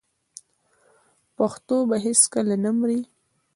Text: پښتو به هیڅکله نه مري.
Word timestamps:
پښتو 1.37 1.75
به 1.89 1.97
هیڅکله 2.05 2.55
نه 2.63 2.71
مري. 2.79 3.01